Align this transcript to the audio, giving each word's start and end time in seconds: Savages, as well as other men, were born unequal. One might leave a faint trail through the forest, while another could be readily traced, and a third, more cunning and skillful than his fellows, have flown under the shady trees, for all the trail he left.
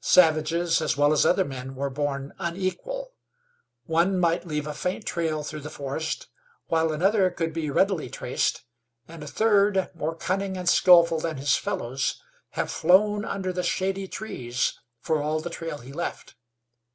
Savages, 0.00 0.80
as 0.80 0.96
well 0.96 1.12
as 1.12 1.26
other 1.26 1.44
men, 1.44 1.74
were 1.74 1.90
born 1.90 2.32
unequal. 2.38 3.12
One 3.84 4.18
might 4.18 4.46
leave 4.46 4.66
a 4.66 4.72
faint 4.72 5.04
trail 5.04 5.42
through 5.42 5.60
the 5.60 5.68
forest, 5.68 6.26
while 6.68 6.90
another 6.90 7.28
could 7.28 7.52
be 7.52 7.68
readily 7.68 8.08
traced, 8.08 8.62
and 9.06 9.22
a 9.22 9.26
third, 9.26 9.90
more 9.94 10.14
cunning 10.14 10.56
and 10.56 10.66
skillful 10.70 11.20
than 11.20 11.36
his 11.36 11.56
fellows, 11.56 12.18
have 12.52 12.70
flown 12.70 13.26
under 13.26 13.52
the 13.52 13.62
shady 13.62 14.08
trees, 14.08 14.80
for 15.00 15.20
all 15.22 15.40
the 15.40 15.50
trail 15.50 15.76
he 15.76 15.92
left. 15.92 16.34